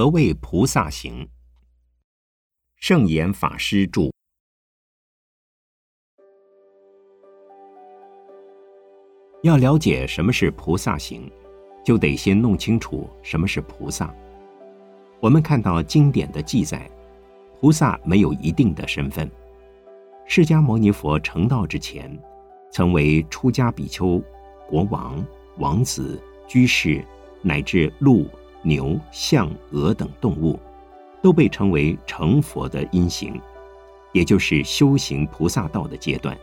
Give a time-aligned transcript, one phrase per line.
[0.00, 1.28] 何谓菩萨行？
[2.76, 4.10] 圣严法师著。
[9.42, 11.30] 要了解什么是菩萨行，
[11.84, 14.10] 就得先弄清楚什么是菩萨。
[15.20, 16.90] 我们看到经典的记载，
[17.60, 19.30] 菩萨没有一定的身份。
[20.24, 22.10] 释迦牟尼佛成道之前，
[22.72, 24.18] 曾为出家比丘、
[24.66, 25.22] 国王、
[25.58, 27.04] 王子、居士，
[27.42, 28.26] 乃至鹿、
[28.62, 30.58] 牛、象、鹅等动物，
[31.22, 33.40] 都被称为成佛的因行，
[34.12, 36.36] 也就是修行菩萨道的阶段。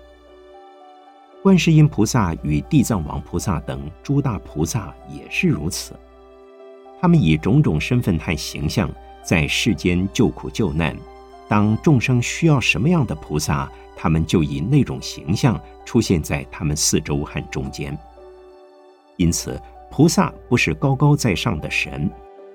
[1.44, 5.96] 观世音菩萨与地藏王菩萨等诸大菩萨也是如此，
[7.00, 8.90] 他们以种种身份和形象
[9.24, 10.98] 在世间救苦救难。
[11.48, 17.98] 当众生需要什么样的菩萨，他们就以那种形象出现在他们四周和中间。
[19.16, 22.10] 因此，菩萨不是高高在上的神，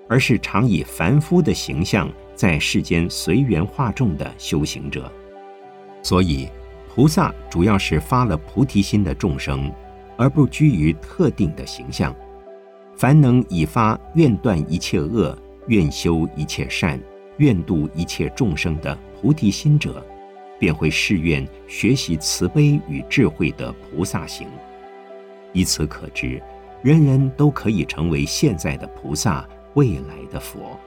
[0.08, 5.10] 而是常以凡夫的形象在世间随缘化众的修行者。
[6.02, 6.48] 所以。
[6.94, 9.72] 菩萨主要是发了菩提心的众生，
[10.18, 12.14] 而不拘于特定的形象。
[12.94, 15.34] 凡能以发愿断一切恶、
[15.68, 17.00] 愿修一切善、
[17.38, 20.04] 愿度一切众生的菩提心者，
[20.58, 24.46] 便会誓愿学习慈悲与智慧的菩萨行。
[25.54, 26.42] 以此可知，
[26.82, 30.78] 人人都可以成为现在的菩萨，未来的佛。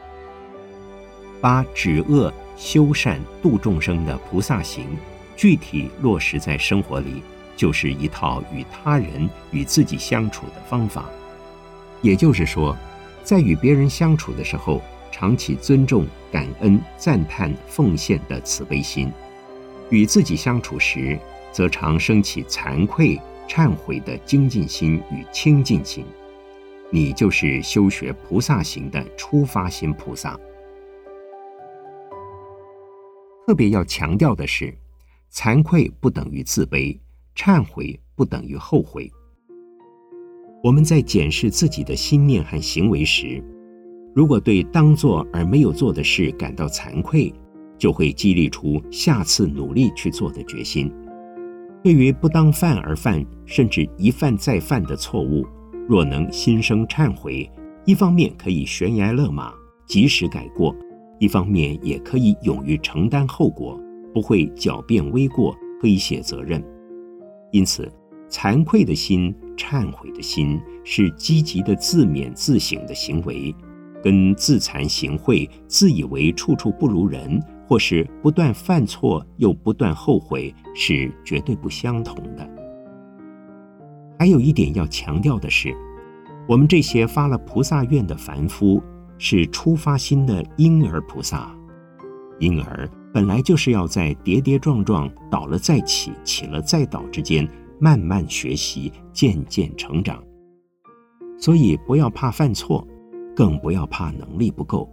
[1.39, 4.85] 把止恶修善度众生的菩萨行。
[5.37, 7.21] 具体落实在生活里，
[7.57, 11.05] 就是一套与他人与自己相处的方法。
[12.01, 12.75] 也就是说，
[13.21, 19.09] 在与别人相处的时候，常起尊重、感恩、赞叹、奉献的慈悲心；
[19.89, 21.19] 与自己相处时，
[21.51, 26.05] 则常升起惭愧、忏悔的精进心与清净心。
[26.91, 30.39] 你就是修学菩萨行的出发心菩萨。
[33.45, 34.73] 特别要强调的是。
[35.31, 36.97] 惭愧不等于自卑，
[37.35, 39.11] 忏悔不等于后悔。
[40.63, 43.43] 我们在检视自己的心念和行为时，
[44.15, 47.33] 如果对当做而没有做的事感到惭愧，
[47.77, 50.89] 就会激励出下次努力去做的决心。
[51.85, 55.45] 对于不当犯而犯，甚至一犯再犯的错误，
[55.87, 57.47] 若能心生忏悔，
[57.85, 59.53] 一方面可以悬崖勒马，
[59.85, 60.75] 及时改过；
[61.19, 63.79] 一方面也可以勇于承担后果。
[64.15, 66.59] 不会狡辩微过，推卸责任。
[67.51, 67.87] 因此，
[68.31, 73.53] 惭愧的心、忏悔的心是积极的自勉自省的行为，
[74.01, 82.49] 跟自惭形秽、自以为处处不如人，或是不断犯错又不断后悔，是绝对不相同的。
[84.17, 85.75] 还有一点要强调的是，
[86.47, 88.81] 我们这些发了菩萨愿的凡夫，
[89.17, 91.53] 是出发心的婴儿菩萨，
[92.39, 92.89] 婴儿。
[93.13, 97.47] 本来就是要在跌跌撞撞、倒了再起、起了再倒之间，
[97.79, 100.21] 慢慢学习，渐渐成长。
[101.37, 102.85] 所以不要怕犯错，
[103.33, 104.91] 更不要怕能力不够。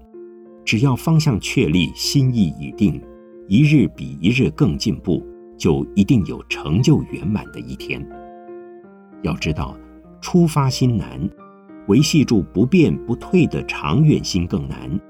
[0.64, 3.02] 只要方向确立，心意已定，
[3.48, 5.24] 一日比一日更进步，
[5.58, 8.04] 就一定有成就圆满的一天。
[9.22, 9.76] 要知道，
[10.20, 11.28] 出发心难，
[11.88, 15.00] 维系住不变不退的长远心更难。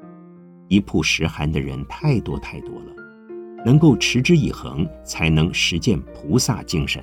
[0.68, 2.86] 一曝十寒的人太多太多了。
[3.64, 7.00] 能够持之以恒，才能实践菩萨精神。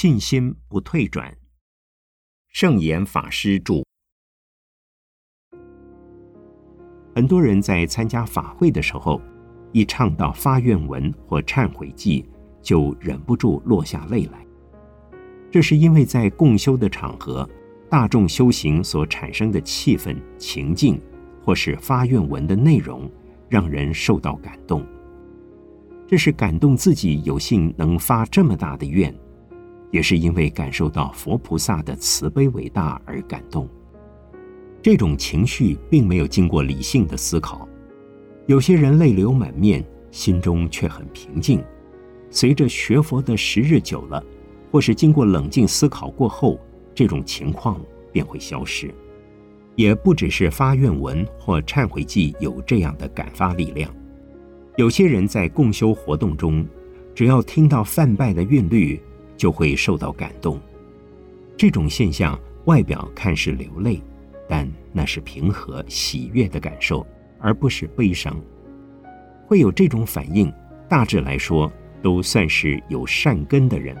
[0.00, 1.36] 信心不退转。
[2.52, 3.82] 圣严法师著。
[7.16, 9.20] 很多人在参加法会的时候，
[9.72, 12.24] 一唱到发愿文或忏悔记，
[12.62, 14.46] 就忍不住落下泪来。
[15.50, 17.50] 这是因为在共修的场合，
[17.90, 21.02] 大众修行所产生的气氛、情境，
[21.44, 23.10] 或是发愿文的内容，
[23.48, 24.86] 让人受到感动。
[26.06, 29.12] 这是感动自己有幸能发这么大的愿。
[29.90, 33.68] 也是因为感受到佛菩萨的慈悲伟大而感动，
[34.82, 37.66] 这种情绪并没有经过理性的思考。
[38.46, 41.62] 有些人泪流满面，心中却很平静。
[42.30, 44.22] 随着学佛的时日久了，
[44.70, 46.60] 或是经过冷静思考过后，
[46.94, 47.80] 这种情况
[48.12, 48.92] 便会消失。
[49.74, 53.90] 也不只是发愿文或忏悔记有这样的感发力量，
[54.76, 56.66] 有些人在共修活动中，
[57.14, 59.00] 只要听到梵拜的韵律。
[59.38, 60.60] 就会受到感动。
[61.56, 64.02] 这种现象外表看是流泪，
[64.46, 67.06] 但那是平和喜悦的感受，
[67.38, 68.38] 而不是悲伤。
[69.46, 70.52] 会有这种反应，
[70.86, 73.96] 大致来说都算是有善根的人。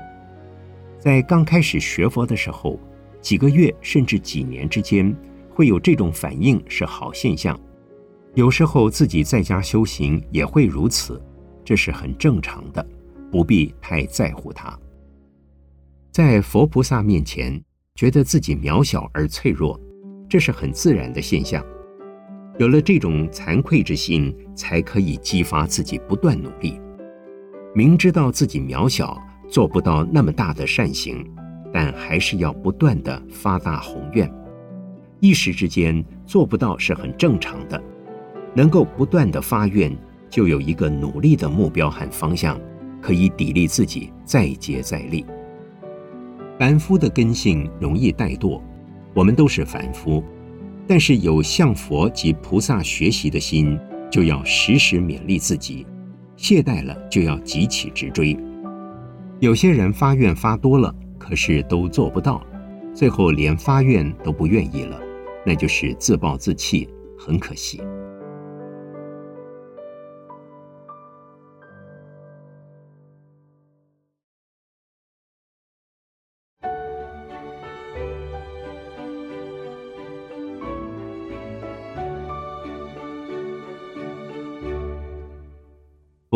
[0.98, 2.78] 在刚开始学佛的时候，
[3.20, 5.14] 几个月甚至几年之间，
[5.48, 7.58] 会有这种反应是好现象。
[8.34, 11.20] 有时候自己在家修行也会如此，
[11.64, 12.86] 这是很正常的，
[13.32, 14.78] 不必太在乎它。
[16.10, 17.62] 在佛菩萨面前，
[17.94, 19.78] 觉得自己渺小而脆弱，
[20.28, 21.64] 这是很自然的现象。
[22.58, 26.80] 有了这种惭愧之心，才可以激发自己不断努力。
[27.74, 29.16] 明知道自己渺小，
[29.48, 31.24] 做不到那么大的善行，
[31.72, 34.28] 但还是要不断的发大宏愿。
[35.20, 37.80] 一时之间做不到是很正常的，
[38.54, 39.96] 能够不断的发愿，
[40.28, 42.60] 就有一个努力的目标和方向，
[43.00, 45.24] 可以砥砺自己再接再厉。
[46.58, 48.60] 凡夫的根性容易怠惰，
[49.14, 50.20] 我们都是凡夫，
[50.88, 53.78] 但是有向佛及菩萨学习的心，
[54.10, 55.86] 就要时时勉励自己；
[56.36, 58.36] 懈怠了，就要急起直追。
[59.38, 62.44] 有些人发愿发多了，可是都做不到，
[62.92, 65.00] 最后连发愿都不愿意了，
[65.46, 67.80] 那就是自暴自弃，很可惜。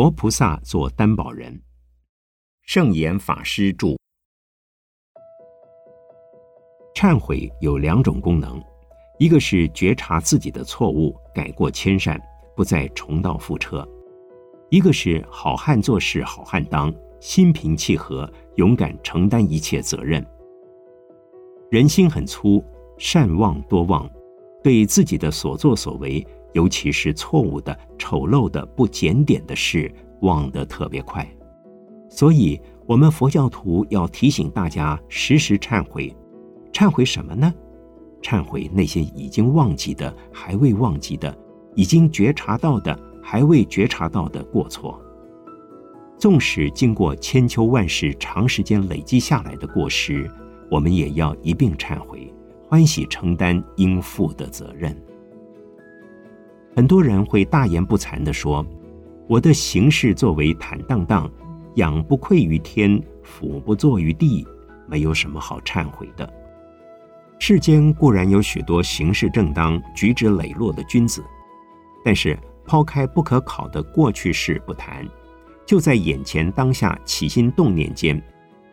[0.03, 1.57] 佛菩萨做担保人。
[2.63, 3.95] 圣严法师著。
[6.93, 8.61] 忏悔有两种功能，
[9.17, 12.21] 一个是觉察自己的错误，改过迁善，
[12.53, 13.87] 不再重蹈覆辙；
[14.69, 20.21] 一个是好汉做事好汉当，心平气和，勇敢承担一切责任。
[21.71, 22.61] 人心很粗，
[22.97, 24.05] 善忘多忘，
[24.61, 26.21] 对自己的所作所为。
[26.53, 31.27] 尤其是错误的、丑陋的、不检点的事，忘得特别快。
[32.09, 36.15] 所以，我们佛教徒要提醒大家时时忏悔。
[36.71, 37.53] 忏悔什么呢？
[38.21, 41.35] 忏悔那些已经忘记的、还未忘记的、
[41.75, 44.99] 已经觉察到的、还未觉察到的过错。
[46.17, 50.29] 纵使经过千秋万世、长时间累积下来的过失，
[50.69, 52.33] 我们也要一并忏悔，
[52.69, 54.95] 欢喜承担应负的责任。
[56.75, 58.65] 很多人会大言不惭地说
[59.29, 61.29] ：“我的行事作为坦荡荡，
[61.75, 64.45] 仰不愧于天，俯不怍于地，
[64.87, 66.27] 没有什么好忏悔的。”
[67.37, 71.23] 世间固然有许多行事正当、举止磊落的君子，
[72.03, 75.05] 但是抛开不可考的过去事不谈，
[75.65, 78.19] 就在眼前当下起心动念间，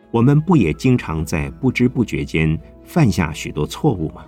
[0.09, 4.25] 我们不也经常在不知不觉间犯下许多错误吗？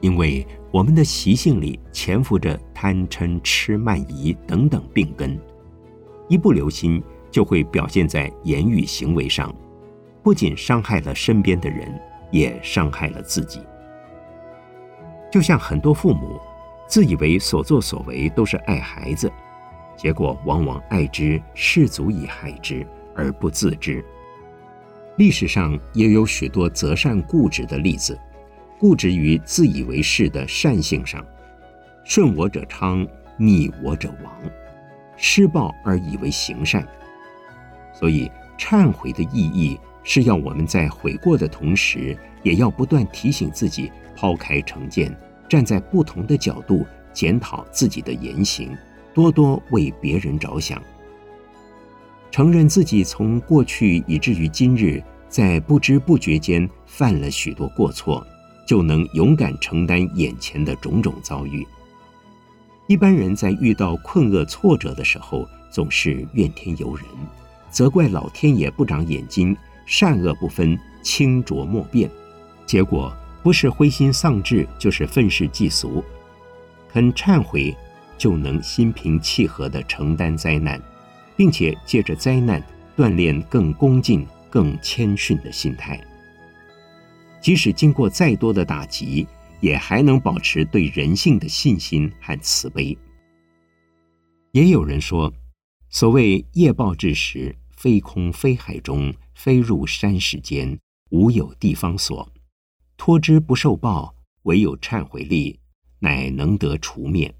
[0.00, 5.38] 因为我们的习性里潜伏着贪嗔痴慢疑等等病根，
[6.28, 9.54] 一不留心就会表现在言语行为上，
[10.22, 12.00] 不仅伤害了身边的人，
[12.30, 13.60] 也伤害了自己。
[15.30, 16.40] 就像很多父母
[16.88, 19.30] 自以为所作所为都是爱孩子，
[19.96, 24.04] 结果往往爱之是足以害之而不自知。
[25.18, 28.18] 历史上也有许多择善固执的例子。
[28.80, 31.22] 固执于自以为是的善性上，
[32.02, 33.06] 顺我者昌，
[33.36, 34.32] 逆我者亡，
[35.18, 36.88] 施暴而以为行善。
[37.92, 45.14] 所以，忏悔的意义是要我们在悔过的同时，也要不断提醒自己，抛开成见，
[45.46, 48.74] 站在不同的角度检讨自己的言行，
[49.12, 50.82] 多多为别人着想，
[52.30, 58.26] 承认自己从过去以至于今日，在不知不觉间犯了许多过错。
[58.66, 61.66] 就能勇敢承担眼前的种种遭遇。
[62.86, 67.04] 一般人在遇到困厄挫折的时候，总是怨天尤人，
[67.70, 72.10] 责怪老天爷不长眼睛，善恶不分，清浊莫辨。
[72.66, 73.12] 结果
[73.42, 76.02] 不是灰心丧志，就是愤世嫉俗。
[76.88, 77.76] 肯忏悔，
[78.18, 80.80] 就能心平气和地承担灾难，
[81.36, 82.60] 并且借着灾难
[82.96, 86.00] 锻炼更恭敬、更谦逊的心态。
[87.40, 89.26] 即使经过再多的打击，
[89.60, 92.96] 也还能保持对人性的信心和慈悲。
[94.52, 95.32] 也有人说，
[95.88, 100.78] 所谓业报至时，非空非海中，非入山石间，
[101.10, 102.28] 无有地方所。
[102.96, 105.58] 托之不受报，唯有忏悔力，
[105.98, 107.34] 乃能得除灭。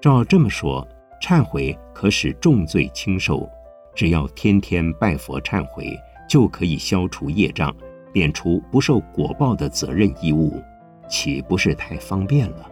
[0.00, 0.86] 照这么说，
[1.22, 3.48] 忏悔可使重罪轻受，
[3.94, 5.96] 只要天天拜佛忏悔。
[6.28, 7.74] 就可以消除业障，
[8.12, 10.62] 免除不受果报的责任义务，
[11.08, 12.70] 岂不是太方便了？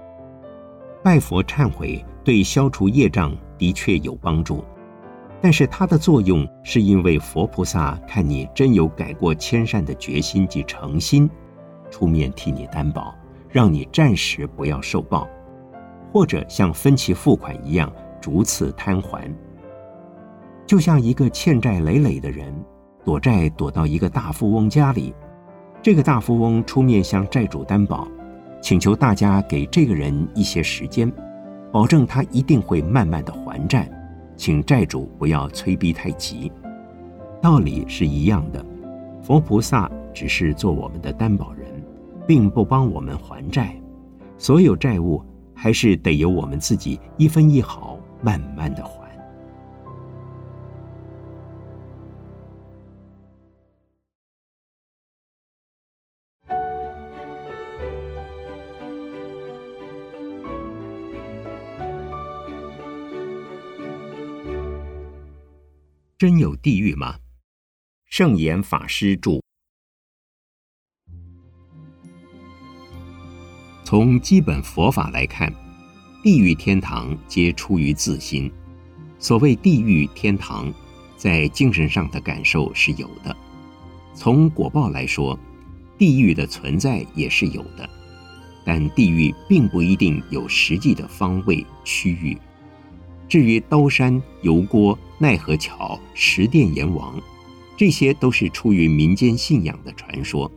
[1.02, 4.62] 拜佛忏悔对消除业障的确有帮助，
[5.40, 11.28] 但是它的作用是因为佛菩萨看你真有改过迁善的决心及诚心，
[11.90, 13.14] 出面替你担保，
[13.48, 15.26] 让你暂时不要受报，
[16.12, 19.34] 或者像分期付款一样逐次摊还。
[20.66, 22.54] 就像一个欠债累累的人，
[23.04, 25.14] 躲债躲到一个大富翁家里，
[25.82, 28.06] 这个大富翁出面向债主担保，
[28.60, 31.10] 请求大家给这个人一些时间，
[31.72, 33.90] 保证他一定会慢慢的还债，
[34.36, 36.52] 请债主不要催逼太急。
[37.40, 38.62] 道理是一样的，
[39.22, 41.66] 佛菩萨只是做我们的担保人，
[42.26, 43.74] 并不帮我们还债，
[44.36, 48.99] 所有债务还是得由我们自己一分一毫慢慢的还。
[66.20, 67.18] 真有地狱吗？
[68.04, 69.40] 圣严法师著。
[73.82, 75.50] 从基本佛法来看，
[76.22, 78.52] 地狱天堂皆出于自心。
[79.18, 80.70] 所谓地狱天堂，
[81.16, 83.34] 在精神上的感受是有的。
[84.14, 85.40] 从果报来说，
[85.96, 87.88] 地狱的存在也是有的，
[88.62, 92.38] 但地狱并不一定有实际的方位区域。
[93.30, 97.14] 至于刀山油锅奈何桥十殿阎王，
[97.76, 100.50] 这些都是出于民间信仰的传说。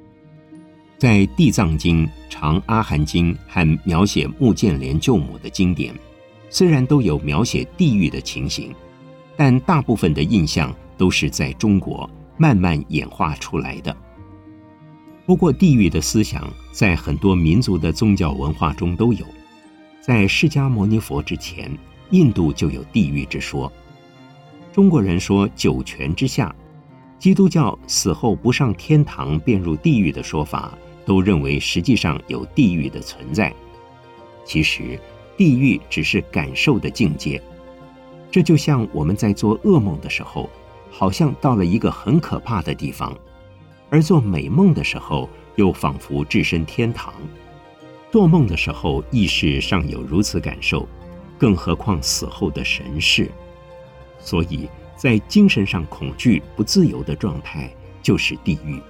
[0.98, 5.94] 在《地藏经》《长阿含经》和描写穆建连救母的经典，
[6.50, 8.74] 虽然都有描写地狱的情形，
[9.38, 13.96] 但大部分的印象都是在中国慢慢演化出来的。
[15.28, 19.24] 不过，地狱的思想在很多民族的宗教文化中都有，
[20.02, 21.72] 在释迦牟尼佛之前。
[22.14, 23.72] 印度就有地狱之说，
[24.72, 26.56] 中国人说九泉之下，
[27.18, 30.78] 基督教死后不上天堂便入地狱的说法，
[31.08, 33.52] 都认为实际上有地狱的存在。
[34.46, 35.00] 其实，
[35.36, 37.42] 地狱只是感受的境界，
[38.30, 40.48] 这就像我们在做噩梦的时候，
[40.92, 43.18] 好像到了一个很可怕的地方，
[43.90, 47.12] 而做美梦的时候，又仿佛置身天堂。
[48.12, 50.88] 做梦的时候，意识尚有如此感受。
[51.38, 53.30] 更何况死后的神事，
[54.20, 57.70] 所以在精神上恐惧不自由的状态
[58.02, 58.82] 就是地狱。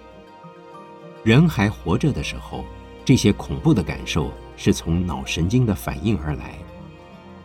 [1.23, 2.63] 人还活着的时候，
[3.05, 6.51] 这些恐怖的感受是从脑神经的反应而来；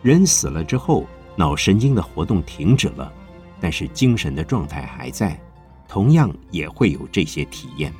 [0.03, 3.11] 人死了之后，脑神经的活动停止了，
[3.59, 5.39] 但是精神的状态还在，
[5.87, 7.93] 同样也会有这些体验。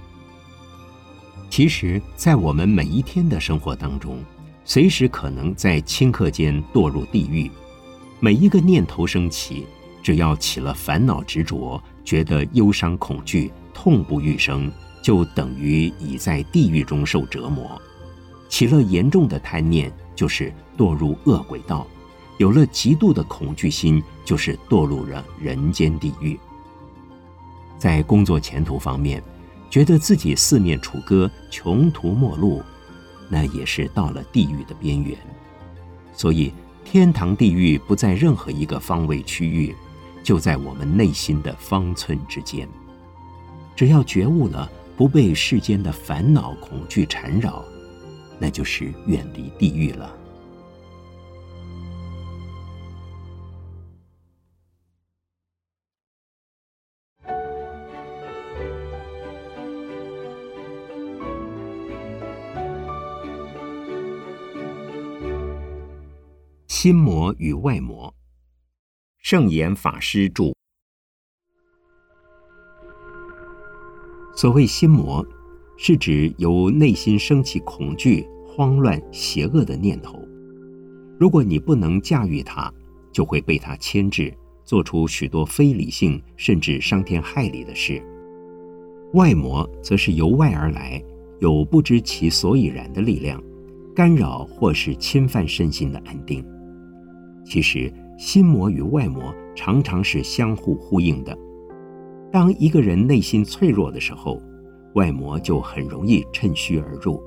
[1.50, 4.24] 其实，在我们每一天的生活当中。
[4.70, 7.50] 随时可能在顷刻间堕入地狱。
[8.20, 9.66] 每一个念头升起，
[10.04, 14.72] 只要起了烦恼执着，觉得忧伤恐惧、痛不欲生，
[15.02, 17.82] 就等于已在地狱中受折磨。
[18.48, 21.84] 起了严重的贪念，就是堕入恶鬼道；
[22.38, 26.40] 有了极度的恐惧心，就是堕入了人间地狱。
[27.80, 29.20] 在工作前途方面，
[29.68, 32.62] 觉得自己四面楚歌、穷途末路。
[33.30, 35.16] 那也是到了地狱的边缘，
[36.14, 36.52] 所以
[36.84, 39.76] 天堂、地狱不在任何一个方位区域，
[40.24, 42.68] 就在我们内心的方寸之间。
[43.76, 47.64] 只要觉悟了，不被世间的烦恼、恐惧缠绕，
[48.40, 50.12] 那就是远离地狱了。
[66.82, 68.16] 心魔与外魔，
[69.18, 70.54] 圣严法师著。
[74.34, 75.28] 所谓心魔，
[75.78, 80.26] 是指由内心升起恐惧、慌乱、邪恶的念头。
[81.20, 82.74] 如果你不能驾驭它，
[83.12, 84.34] 就会被它牵制，
[84.64, 88.02] 做出许多非理性甚至伤天害理的事。
[89.16, 91.04] 外魔则是由外而来，
[91.42, 93.44] 有不知其所以然的力量，
[93.94, 96.42] 干扰或是侵犯身心的安定。
[97.50, 101.36] 其实，心魔与外魔常常是相互呼应的。
[102.32, 104.40] 当一个人内心脆弱的时候，
[104.94, 107.20] 外魔就很容易趁虚而入；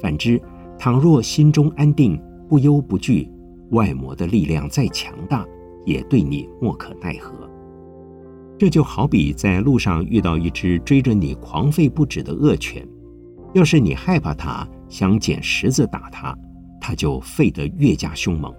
[0.00, 0.40] 反之，
[0.78, 2.16] 倘若心中安定、
[2.48, 3.28] 不忧不惧，
[3.72, 5.44] 外魔的力量再强大，
[5.84, 7.34] 也对你莫可奈何。
[8.56, 12.86] 这就好比在路上遇到一只追着你狂吠不止的恶犬，
[13.54, 16.32] 要是你害怕它，想捡石子打它，
[16.80, 18.52] 它就吠得越加凶猛；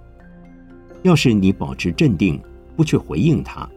[1.03, 2.41] 要是你保持镇定，
[2.75, 3.69] 不去回应他，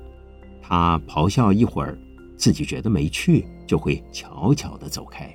[0.63, 1.99] 他咆哮一会儿，
[2.37, 5.33] 自己觉得没趣，就会悄悄地走开。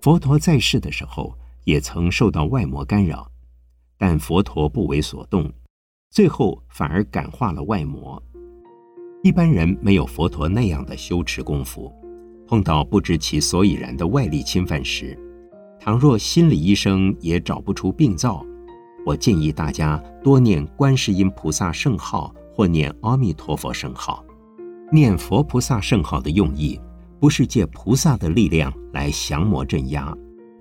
[0.00, 3.30] 佛陀在世的时候，也曾受到外魔干扰，
[3.98, 5.52] 但佛陀不为所动，
[6.10, 8.22] 最后反而感化了外魔。
[9.22, 11.92] 一般人没有佛陀那样的修持功夫，
[12.46, 15.18] 碰到不知其所以然的外力侵犯时，
[15.78, 18.46] 倘若心理医生也找不出病灶，
[19.08, 24.22] 我建议大家多念观世音菩萨圣号或念阿弥陀佛圣号。
[24.92, 26.78] 念佛菩萨圣号的用意，
[27.18, 30.14] 不是借菩萨的力量来降魔镇压，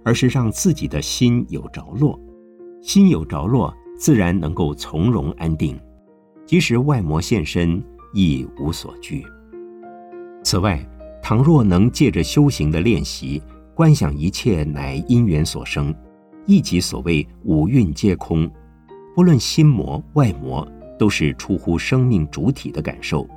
[0.05, 2.17] 而是让自己的心有着落，
[2.81, 5.77] 心有着落，自然能够从容安定，
[6.45, 7.83] 即使外魔现身。
[8.13, 9.25] 亦无所惧。
[10.41, 10.81] 此外，
[11.21, 13.43] 倘若能借着修行的练习，
[13.75, 15.93] 观想一切乃因缘所生，
[16.47, 18.49] 亦即所谓五蕴皆空，
[19.13, 20.65] 不论心魔外魔，
[20.97, 23.27] 都是出乎生命主体的感受，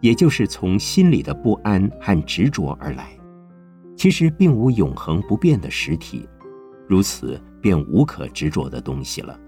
[0.00, 3.10] 也就是从心里的不安和执着而来。
[3.94, 6.26] 其实并无永恒不变的实体，
[6.88, 9.38] 如此便无可执着的东西了。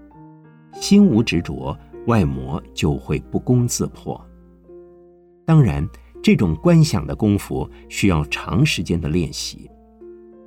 [0.79, 4.23] 心无执着，外魔就会不攻自破。
[5.43, 5.87] 当然，
[6.21, 9.67] 这种观想的功夫需要长时间的练习。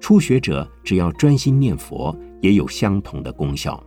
[0.01, 3.81] 初学者只要专心念佛，也有相同的功效。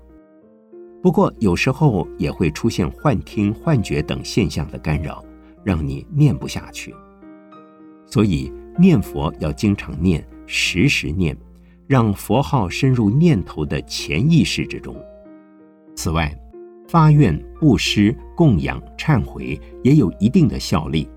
[1.01, 5.22] 不过，有时候也会出现幻听、幻觉等现象的干扰，
[5.63, 6.96] 让你念不下去。
[8.05, 11.36] 所以，念佛要经常念，时时念，
[11.88, 14.96] 让佛号深入念头的潜意识之中。
[15.96, 16.34] 此外，
[16.88, 21.10] 发愿、布施、供养、忏悔也有一定的效力。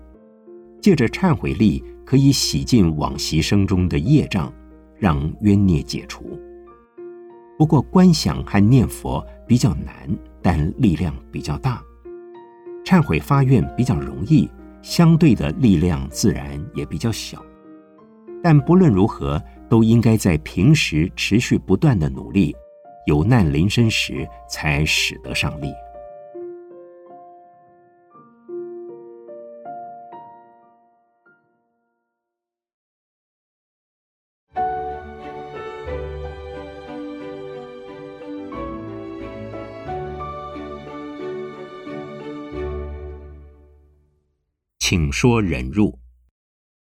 [0.81, 4.53] 借着忏悔力，可以洗净往昔生中的业障，
[4.97, 6.39] 让冤孽解除。
[7.57, 10.07] 不过，观想和念佛比较难，
[10.41, 11.81] 但力量比较大；
[12.85, 14.49] 忏悔发愿比较容易，
[14.81, 17.43] 相对的力量自然也比较小。
[18.43, 22.55] 但不论如何，都应该在平时持续不断的努力。
[23.07, 25.71] 有难临身时，才使得上力。
[44.89, 45.99] 请说忍辱，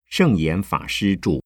[0.05, 1.41] 圣严法师著。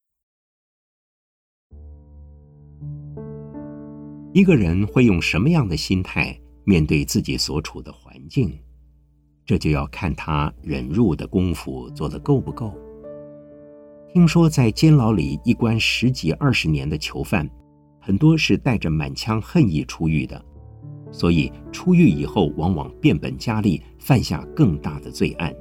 [4.32, 8.56] 一个人会用什么样的心态面对自己所处的环境，
[9.44, 12.72] 这就要看他忍辱的功夫做得够不够。
[14.14, 17.50] 听说在监牢里一关十几二十年的囚犯，
[18.00, 20.46] 很多是带着满腔恨意出狱的，
[21.12, 25.52] 所以出狱以后往往变本加厉，犯下更大的罪案。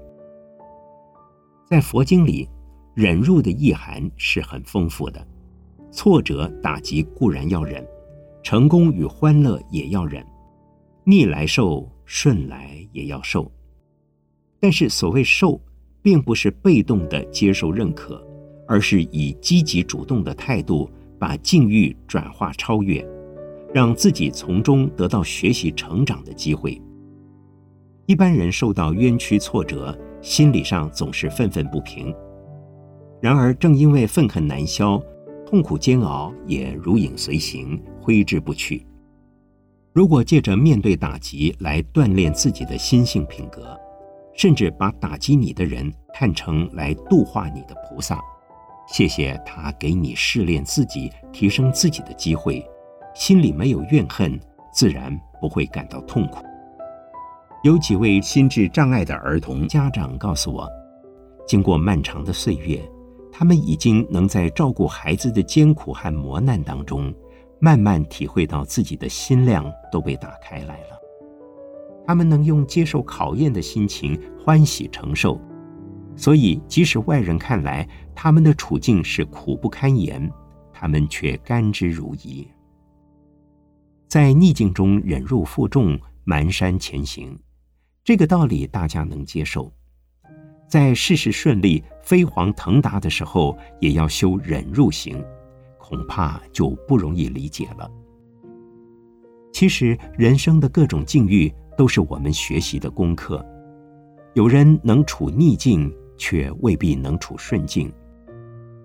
[1.75, 2.49] 在佛经里，
[2.95, 5.27] 忍辱的意涵是很丰富的，
[5.91, 7.85] 挫折打击固然要忍。
[8.45, 10.25] 成功与欢乐也要忍，
[11.03, 13.51] 逆来受，顺来也要受。
[14.61, 15.61] 但是所谓受，
[16.01, 18.25] 并不是被动的接受认可，
[18.69, 23.05] 而是以积极主动的态度，把境遇转化超越，
[23.75, 26.81] 让自己从中得到学习成长的机会。
[28.07, 32.13] 一般人受到冤屈挫折，心理上总是愤愤不平。
[33.21, 35.01] 然而正因为愤恨难消。
[35.47, 38.85] 痛苦煎熬也如影随形，挥之不去。
[39.93, 43.79] 如果借着面对打击来锻炼自己的心性品格，
[44.35, 48.19] 甚至把打击你的人看成来度化你的菩萨，
[48.89, 52.67] 谢谢他给你试炼自己、提升自己的机会，
[53.15, 54.41] 心里没有怨恨，
[54.73, 56.45] 自然不会感到痛苦。
[57.65, 60.69] 有几位心智障碍的儿童家长告诉我，
[61.47, 62.79] 经过漫长的岁月。
[63.33, 67.13] 他们已经能在照顾孩子的艰苦和磨难当中，
[67.59, 71.01] 慢慢体会到自己的心量都被打开来了。
[72.07, 75.41] 他们能用接受考验的心情欢喜承受，
[76.15, 80.31] 所以即使外人看来他们的处境是苦不堪言，
[80.71, 82.47] 他们却甘之如饴。
[84.07, 87.37] 在逆境中忍辱负重，蹒跚前行，
[88.05, 89.73] 这个道理大家能接受。
[90.69, 95.25] 在事事顺利、飞黄腾达的时候，也要修忍辱行，
[95.79, 97.91] 恐怕就不容易理解了。
[99.53, 103.45] 其实，人生的各种境遇都是我们学习的功课。
[104.35, 107.91] 有人能处逆境，却未必能处顺境。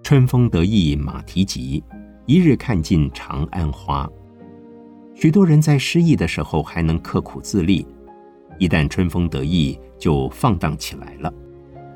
[0.02, 1.84] 春风得意马蹄疾，
[2.26, 4.10] 一日看尽长安花。
[5.14, 7.86] 许多人在失意的时候还能刻苦自立，
[8.60, 11.34] 一旦春风得意，就放荡起来了，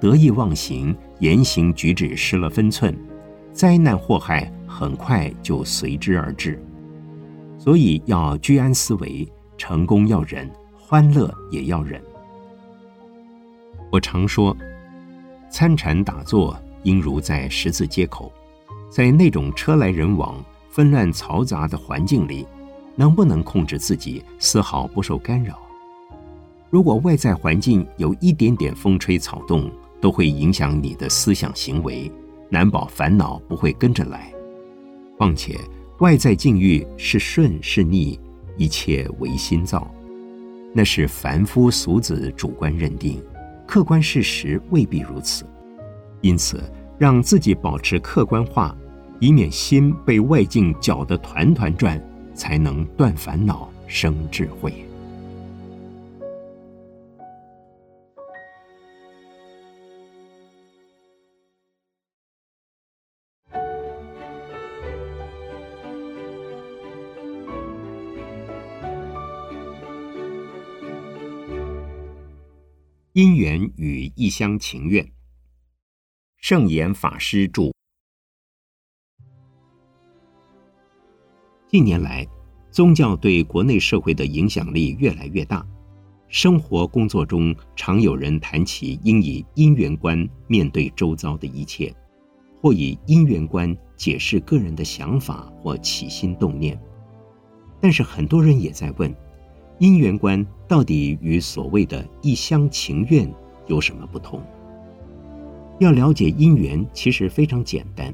[0.02, 2.98] 得意忘形，言行举止失了分寸，
[3.52, 6.60] 灾难祸害很快就随之而至。
[7.60, 10.50] 所以要居安思危，成功要忍，
[10.80, 12.02] 欢乐也要忍。
[13.92, 14.56] 我常说，
[15.52, 18.32] 参禅打坐应如在十字街口，
[18.90, 22.48] 在那种车来人往、纷乱嘈杂的环境里。
[22.96, 25.60] 能不能控制自己丝毫不受干扰？
[26.74, 29.70] 如果外在环境有一点点风吹草动，
[30.02, 32.12] 都会影响你的思想行为，
[32.50, 34.34] 难保烦恼不会跟着来。
[35.16, 35.56] 况且
[36.00, 38.20] 外在境遇是顺是逆，
[38.58, 39.88] 一切唯心造，
[40.74, 43.22] 那是凡夫俗子主观认定，
[43.68, 45.46] 客观事实未必如此。
[46.22, 46.60] 因此，
[46.98, 48.76] 让自己保持客观化，
[49.20, 52.04] 以免心被外境搅得团团转。
[52.36, 54.74] 才能断烦恼生智慧。
[73.16, 75.08] 因缘与一厢情愿。
[76.38, 77.72] 圣严法师著。
[81.68, 82.28] 近年来，
[82.72, 85.64] 宗教对国内社会的影响力越来越大。
[86.28, 91.96] 生活工作中，常有人谈起应以因缘观面对周遭的一切，
[92.64, 96.82] 或以因缘观解释个人的想法或起心动念。
[97.80, 99.16] 但是，很多人也在问：
[99.80, 103.30] 因缘观到底与所谓的一厢情愿
[103.68, 104.42] 有什么不同？
[105.80, 108.14] 要了解因缘，其实非常简单。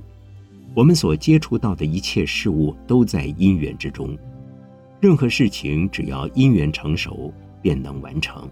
[0.74, 4.18] 我们所接触到的一切事物都在因缘之中，
[5.00, 8.50] 任何事情只要因缘成熟，便能完成。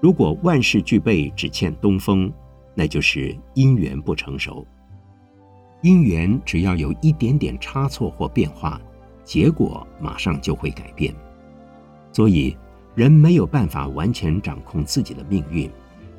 [0.00, 2.30] 如果万事俱备，只欠东风，
[2.74, 4.66] 那就是因缘不成熟。
[5.80, 8.80] 因缘只要有一点点差错或变化，
[9.24, 11.14] 结果马上就会改变。
[12.12, 12.56] 所以，
[12.94, 15.70] 人没有办法完全掌控自己的命运，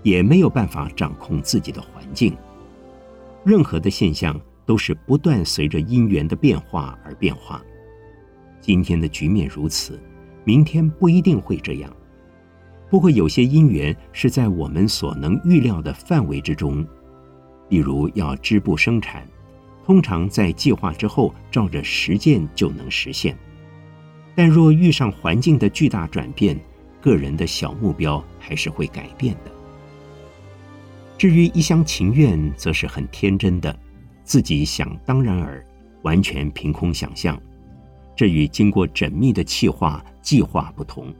[0.01, 2.35] 也没有办法掌控自己的环境。
[3.43, 4.39] 任何的现象。
[4.65, 7.61] 都是不断随着因缘的变化而变化。
[8.61, 9.99] 今天的局面如此，
[10.45, 11.93] 明天不一定会这样。
[12.89, 16.87] 不过有些因缘是在我们所能预料的范围之中，
[17.67, 19.27] 例如要织布生产，
[19.85, 23.37] 通常在计划之后照着实践就能实现。
[24.35, 26.59] 但若遇上环境的巨大转变，
[27.01, 29.51] 个人的小目标还是会改变的。
[31.17, 33.77] 至于一厢情愿，则是很天真的。
[34.23, 35.63] 自己想当然而，
[36.01, 37.39] 完全凭空想象，
[38.15, 41.13] 这与经过缜密的计划计划不同。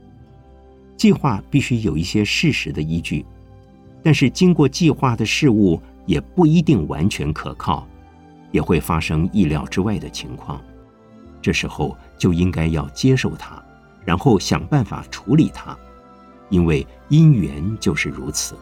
[0.95, 3.25] 计划必须有一些事实的依据，
[4.01, 7.85] 但是经过计划的事物也不一定完全可靠，
[8.51, 10.61] 也会发生意料之外的情况。
[11.41, 13.61] 这时候就应该要接受它，
[14.05, 15.77] 然后想办法处理它，
[16.49, 18.55] 因为因缘就是如此。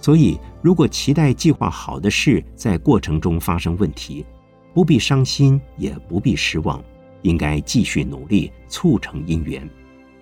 [0.00, 4.24] 所以，如果期待计划好的事在过程中发生问题，
[4.72, 6.80] 不必伤心，也不必失望，
[7.22, 9.68] 应该继续努力促成姻缘，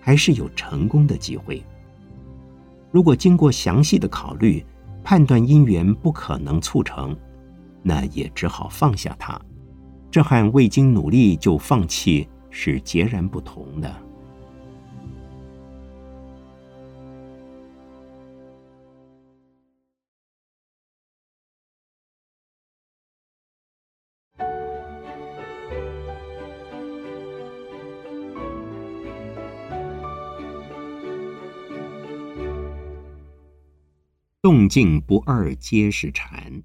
[0.01, 1.63] 还是有成功的机会。
[2.91, 4.65] 如果经过详细的考虑，
[5.05, 7.15] 判断姻缘不可能促成，
[7.83, 9.39] 那也只好放下它。
[10.11, 14.11] 这和未经努力就放弃是截然不同的。
[34.43, 36.65] 动静不二皆是禅。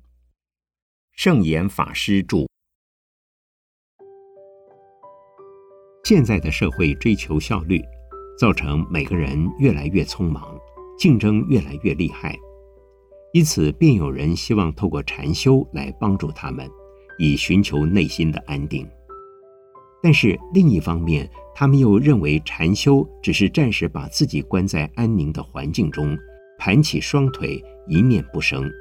[1.11, 2.54] 圣严法师著。
[6.05, 7.83] 现在的社会追求效率，
[8.37, 10.55] 造成每个人越来越匆忙，
[10.99, 12.37] 竞争越来越厉害，
[13.33, 16.69] 因此便有人希望透过禅修来帮助他们，
[17.17, 18.87] 以寻求内心的安定。
[20.03, 26.15] 但是另一方面，他们又认为禅修只是暂时把自己关在安宁的环境中。
[26.59, 28.71] 盘起双腿，一念不生。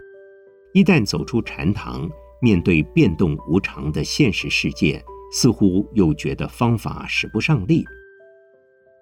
[0.74, 2.06] 一旦走出禅堂，
[2.42, 5.02] 面对变动无常的现实世界，
[5.34, 7.84] 似乎又觉得方法使不上力。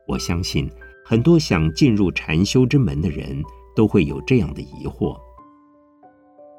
[0.08, 0.66] 我相信，
[1.04, 3.42] 很多想进入禅修之门的人，
[3.76, 5.14] 都会有这样的疑惑。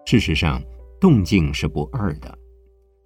[0.05, 0.61] 事实上，
[1.01, 2.37] 动静是不二的。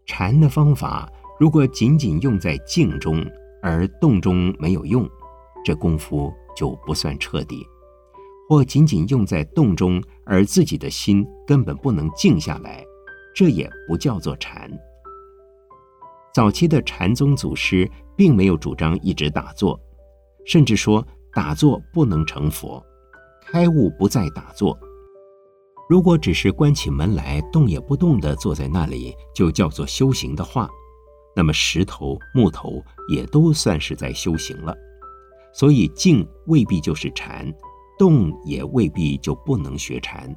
[0.05, 3.25] 禅的方法如果仅仅用在静中，
[3.61, 5.09] 而动中没有用，
[5.63, 7.63] 这功夫就不算彻底；
[8.49, 12.83] 或仅仅用在动中，而自己的心根本不能静下来，
[13.33, 14.69] 这也不叫做禅。
[16.37, 19.75] 早期的禅宗祖师并没有主张一直打坐，
[20.45, 22.79] 甚至说打坐不能成佛，
[23.47, 24.77] 开悟不在打坐。
[25.89, 30.69] 如果只是关起门来动也不动地坐在那里，就叫做修行的话，
[31.35, 34.77] 那么石头、木头也都算是在修行了。
[35.51, 37.51] 所以静未必就是禅，
[37.97, 40.29] 动也未必就不能学禅。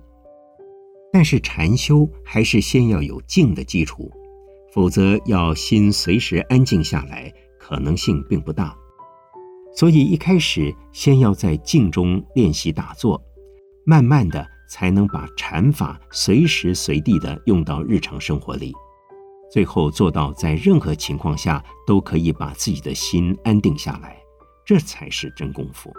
[1.12, 4.10] 但是禅修还是先要有静的基础，
[4.72, 8.76] 否则要心随时安静下来，可能性并不大。
[9.74, 13.22] 所以一开始先要在静中练习打坐，
[13.84, 14.46] 慢慢的。
[14.72, 18.72] 才能把禅法随时随地的用到日常生活里，
[19.50, 24.16] 最后做到在任何情况下都可以把自己的心安定下来，
[24.64, 25.92] 这才是真功夫。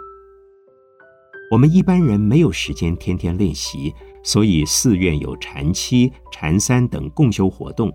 [1.50, 3.92] 我们一般人没有时间天天练习，
[4.24, 7.92] 所以寺院有禅七、禅三等共修活动，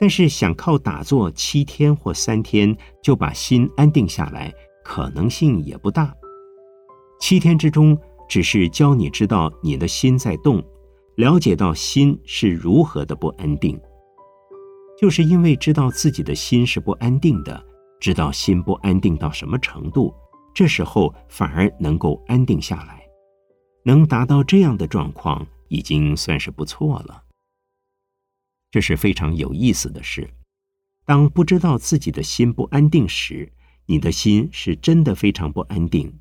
[0.00, 6.12] 但是想靠打坐七天或三天就把心安定下来，可能性也不大。
[7.20, 7.96] 七天之中。
[8.30, 10.62] 只是教你知道你的心在动，
[11.16, 13.76] 了解到心是如何的不安定。
[14.96, 17.60] 就是因为知道自己的心是不安定的，
[17.98, 20.14] 知道心不安定到什么程度，
[20.54, 23.02] 这时候反而能够安定下来。
[23.84, 27.20] 能达到这样的状况，已经算是不错了。
[28.70, 30.28] 这是非常有意思的事。
[31.04, 33.50] 当不知道自己的心不安定时，
[33.86, 36.12] 你的心是真的非常不安定。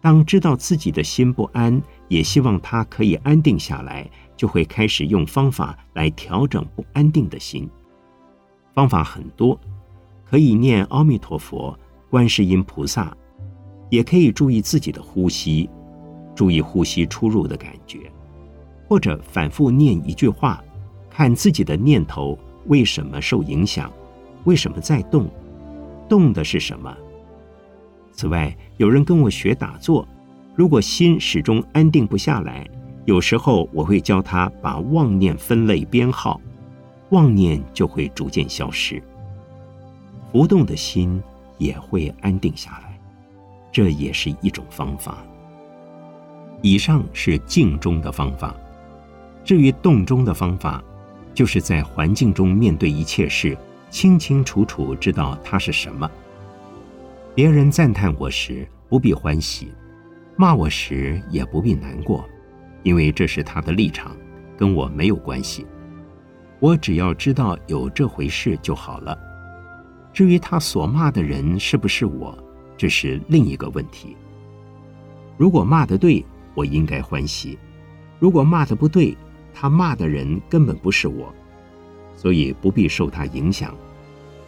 [0.00, 7.68] 当知道自己的心不安，也希望它可以安定下来，就会开始用方法来调整不安定的心。
[8.72, 9.60] 方法很多，
[10.24, 11.78] 可以念阿弥陀佛、
[12.08, 13.14] 观世音菩萨，
[13.90, 15.68] 也可以注意自己的呼吸，
[16.34, 18.10] 注意呼吸出入的感觉，
[18.88, 20.64] 或者反复念一句话，
[21.10, 23.92] 看自己的念头为什么受影响，
[24.44, 25.28] 为什么在动，
[26.08, 26.96] 动的是什么。
[28.12, 30.06] 此外，有人跟我学打坐，
[30.54, 32.66] 如果心始终安定不下来，
[33.06, 36.40] 有时候我会教他把妄念分类编号，
[37.10, 39.02] 妄念就会逐渐消失，
[40.30, 41.22] 浮动的心
[41.58, 42.98] 也会安定下来，
[43.72, 45.18] 这也是一种方法。
[46.62, 48.54] 以上是静中的方法，
[49.42, 50.84] 至于动中的方法，
[51.32, 53.56] 就是在环境中面对一切事，
[53.90, 56.10] 清清楚楚知道它是什么。
[57.34, 59.72] 别人赞叹我时不必欢喜，
[60.36, 62.28] 骂我时也不必难过，
[62.82, 64.16] 因为这是他的立场，
[64.56, 65.66] 跟我没有关系。
[66.58, 69.16] 我只要知道有这回事就好了。
[70.12, 72.36] 至于他所骂的人是不是我，
[72.76, 74.16] 这是另一个问题。
[75.38, 76.22] 如果骂得对，
[76.54, 77.56] 我应该欢喜；
[78.18, 79.16] 如果骂得不对，
[79.60, 81.30] 他骂的人根本不是我，
[82.16, 83.76] 所以不必受他影响。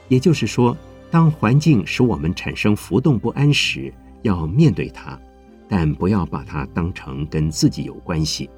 [0.08, 0.74] 也就是说。
[1.10, 5.20] 当环境使我们产生浮动不安时，要面对它，
[5.68, 8.48] 但不要把它当成跟自己有关系。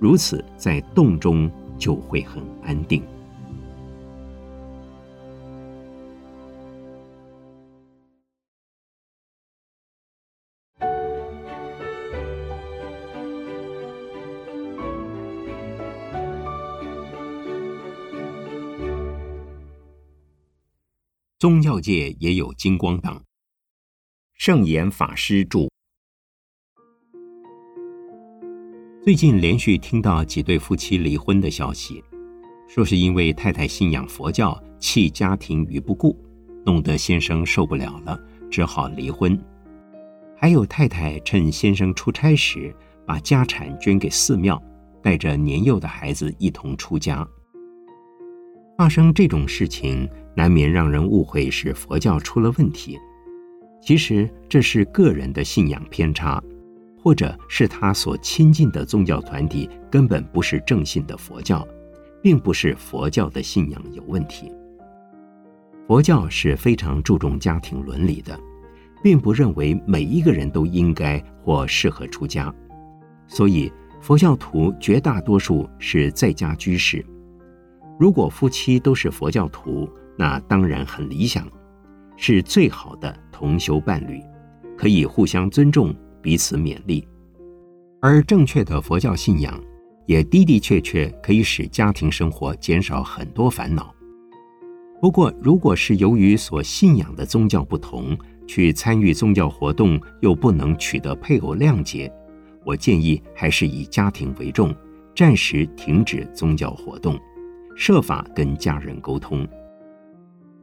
[0.00, 3.02] 如此，在动中就会很安定。
[21.42, 23.20] 宗教界也有金光党。
[24.34, 25.68] 圣严法师著。
[29.02, 32.00] 最近连续听到几对夫妻离婚的消息，
[32.68, 36.16] 说是因为太太信仰佛教，弃家庭于不顾，
[36.64, 38.16] 弄得先生受不了了，
[38.48, 39.36] 只好离婚。
[40.36, 42.72] 还有太太趁先生出差时，
[43.04, 44.62] 把家产捐给寺庙，
[45.02, 47.28] 带着年幼的孩子一同出家。
[48.78, 50.08] 发生这种事情。
[50.34, 52.98] 难免让人误会是佛教出了问题，
[53.82, 56.42] 其实这是个人的信仰偏差，
[56.98, 61.66] 或者是他所亲近的宗教团体根本不是正信的佛教，
[62.22, 64.50] 并不是佛教的信仰有问题。
[65.88, 68.38] 佛教是非常注重家庭伦理的，
[69.02, 72.54] 并不认为每一个人都应该或适合出家，
[73.26, 77.04] 所以佛教徒绝大多数是在家居士。
[77.98, 81.46] 如果夫妻都是佛教徒，那当然很理想，
[82.16, 84.22] 是最好的同修伴侣，
[84.76, 87.06] 可以互相尊重，彼此勉励。
[88.00, 89.58] 而正确的佛教信仰，
[90.06, 93.94] 也的的确确可以使家庭生活减少很多烦恼。
[95.00, 102.12] 不过，如果是由于所信仰的宗教不同，去参与宗教活动又不能取得配偶谅解，
[102.64, 104.74] 我建议还是以家庭为重，
[105.14, 107.18] 暂时停止宗教活动，
[107.74, 109.46] 设法跟家人沟通。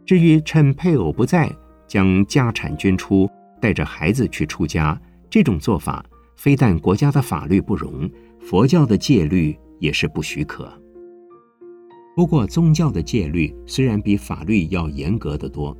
[0.10, 1.48] 至于趁配偶不在，
[1.88, 3.30] 将家产捐出，
[3.62, 6.04] 带着孩子去出家，这种做法
[6.36, 10.68] 非但国家的法律不容，佛教的戒律也是不许可。
[12.16, 15.78] 不过，宗教的戒律虽然比法律要严格得多，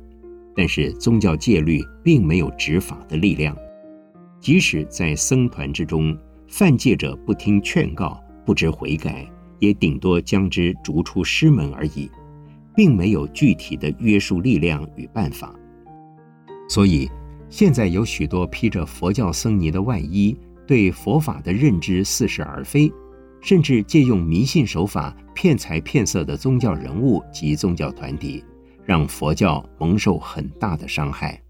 [0.54, 3.56] 但是宗教戒律并没有执法的力量。
[4.40, 6.16] 即使在僧团之中，
[6.46, 12.08] 犯戒者不听劝告，不知悔改，也顶多将之逐出师门而已。
[12.74, 15.54] 并没有具体的约束力量与办法，
[16.68, 17.10] 所以
[17.48, 22.92] 现在有许多披着佛教僧尼的外衣，对佛法的认知似是而非，
[23.40, 28.44] 甚至借用迷信手法骗财骗色的宗教人物及宗教团体，
[28.84, 31.40] 让佛教蒙受很大的伤害。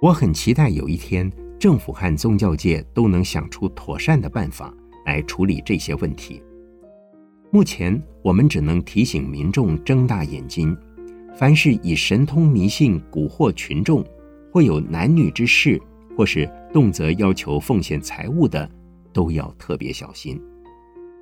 [0.00, 4.72] 我很期待有一天，政府和宗教界都能想出妥善的办法
[5.06, 6.42] 来处理这些问题。
[7.54, 10.76] 目前，我们只能提醒民众睁大眼睛，
[11.36, 14.04] 凡是以神通迷信蛊惑群众，
[14.50, 15.80] 或有男女之事，
[16.16, 18.68] 或是动辄要求奉献财物的，
[19.12, 20.36] 都要特别小心。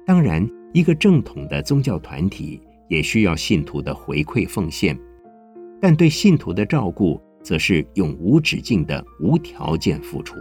[0.06, 4.98] 当然，一个正统的宗教团体也需要信徒的回馈奉献，
[5.82, 10.36] 但对信徒的照顾，则是永无止境的无条件付出。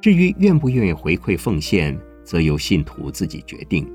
[0.00, 3.86] 至于愿不愿意回馈奉献，则由信徒自己决定。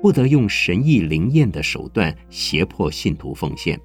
[0.00, 3.78] 不得用神意灵验的手段胁迫信徒奉献，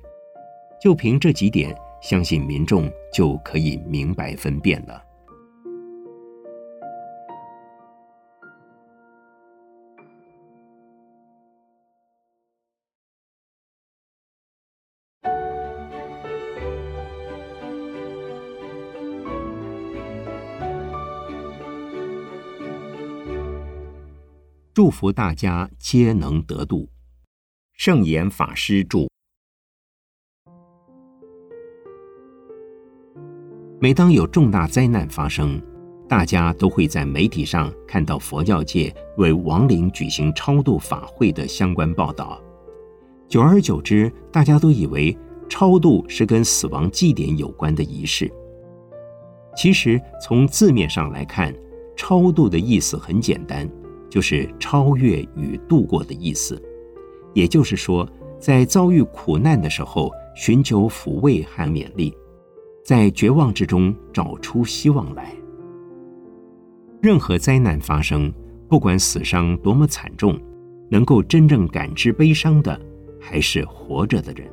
[0.82, 5.04] 就凭这几点，相信民众就可以明白分辨了。
[24.76, 26.90] 祝福大家皆能得度。
[27.72, 29.08] 圣严法师著。
[33.80, 35.62] 每当有重大灾难发生，
[36.10, 42.38] 大家都会在媒体上看到佛教界为亡灵举行超度法会的相关报道。
[43.30, 48.30] 久而久之，大家都以为超度是跟死亡祭典有关的仪式。
[49.56, 51.56] 其实，从字面上来看，
[51.96, 53.66] 超度的意思很简单。
[54.16, 56.58] 就是超越与度过的意思，
[57.34, 62.16] 也就是说，在遭遇苦难的时候，寻求抚慰和勉励，
[62.82, 65.36] 在绝望之中找出希望来。
[67.02, 68.32] 任何灾难发生，
[68.70, 70.40] 不管死伤多么惨重，
[70.90, 72.80] 能够真正感知悲伤的，
[73.20, 74.48] 还是活着的人。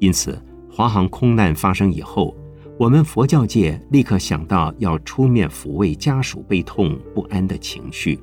[0.00, 0.36] 因此，
[0.68, 2.36] 华航空难发生以后，
[2.76, 8.18] 我们佛教界立刻想到要出面抚慰家属悲痛不安的情绪。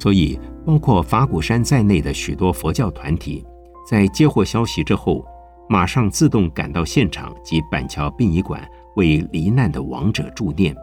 [0.00, 3.44] 所以，包括法鼓山在内的许多佛教团体，
[3.86, 5.22] 在接获消息之后，
[5.68, 10.74] 马上自动赶到现场及板桥殡仪馆为罹难的亡者助念，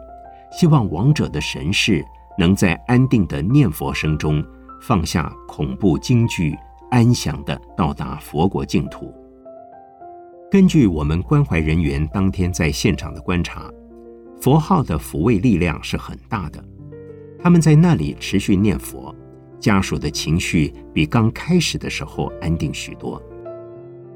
[0.52, 2.04] 希望亡者的神识
[2.38, 4.42] 能在安定的念佛声中
[4.80, 6.56] 放下恐怖惊惧，
[6.90, 9.12] 安详地到达佛国净土。
[10.50, 13.68] 根据我们关怀人员当天在现场的观察，
[14.40, 16.64] 佛号的抚慰力量是很大的。
[17.40, 19.14] 他们在那里持续念佛，
[19.60, 23.22] 家属的情绪比刚开始的时候安定许多。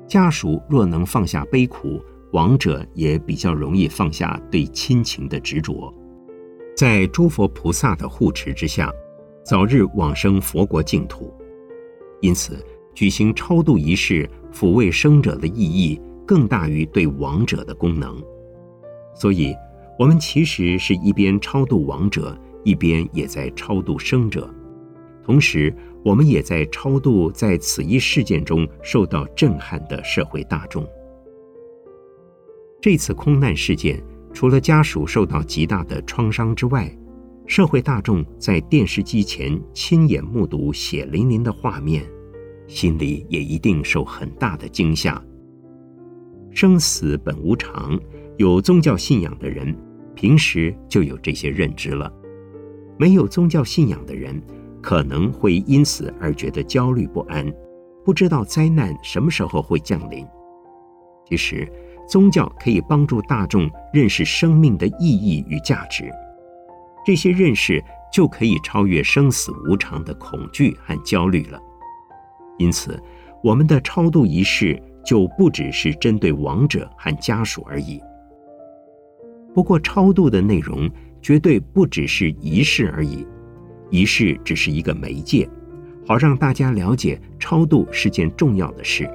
[0.07, 5.93] 家属若能放下悲苦，亡者也比较容易放下对亲情的执着，
[6.77, 8.93] 在诸佛菩萨的护持之下，
[9.45, 11.33] 早日往生佛国净土。
[12.21, 12.65] 因此，
[12.95, 18.23] 举行超度仪式，抚慰生者的意义更大于对亡者的功能。
[19.15, 19.55] 所以，
[19.99, 22.37] 我们其实是一边超度亡者。
[22.65, 24.49] 一边也在超度生者，
[25.25, 30.87] 同时我们也在超度在此一事件中受到震撼的社会大众。
[32.81, 34.03] 这次空难事件，
[34.33, 36.91] 除了家属受到极大的创伤之外，
[37.47, 42.05] 社会大众在电视机前亲眼目睹血淋淋的画面，
[42.67, 45.23] 心里也一定受很大的惊吓。
[46.51, 47.99] 生死本无常，
[48.37, 49.77] 有宗教信仰的人，
[50.15, 52.13] 平时就有这些认知了。
[52.97, 54.41] 没有宗教信仰的人，
[54.81, 57.53] 可能会因此而觉得焦虑不安，
[58.05, 60.27] 不知道灾难什么时候会降临。
[61.27, 61.71] 其实，
[62.09, 66.11] 宗教可以帮助大众认识生命的意义与价值。
[67.05, 67.83] 这些认识
[68.13, 71.59] 就可以超越生死无常的恐惧和焦虑了。
[72.59, 73.01] 因此，
[73.43, 78.01] 我们的超度仪式就不只是针对亡者和家属而已。
[79.55, 80.89] 不过，超度的内容
[81.23, 83.25] 绝对不只是仪式而已，
[83.91, 85.49] 仪式只是一个媒介，
[86.07, 89.09] 好让大家了解超度是件重要的事。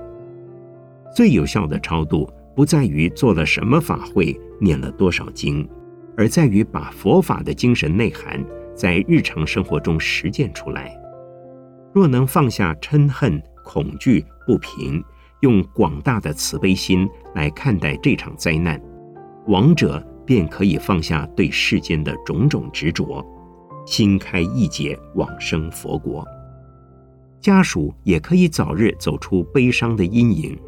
[1.14, 5.68] 最有效的超度，不在于做了什么法会、念了多少经，
[6.16, 8.44] 而在于把佛法的精神内涵
[8.74, 10.96] 在日常生活中实践出来。
[11.94, 15.04] 若能放下嗔恨、恐惧、不平，
[15.42, 18.82] 用广大的慈悲心来看待这场灾难，
[19.48, 20.02] 亡者。
[20.28, 23.26] 便可以放下对世间的种种执着，
[23.86, 26.24] 心开意解，往生佛国。
[27.40, 30.60] 家属也可以早日走出悲伤的阴影，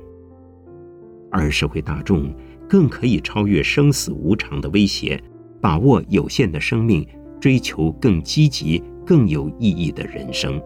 [1.29, 2.33] 而社会大众
[2.69, 5.21] 更可以超越生死无常的威胁，
[5.59, 7.05] 把握有限的生命，
[7.41, 10.61] 追求更积极、更有意义的人生。